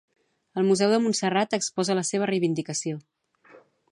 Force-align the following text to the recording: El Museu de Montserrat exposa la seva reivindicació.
El 0.59 0.63
Museu 0.69 0.93
de 0.93 0.97
Montserrat 1.03 1.53
exposa 1.59 1.99
la 2.01 2.05
seva 2.11 2.31
reivindicació. 2.33 3.01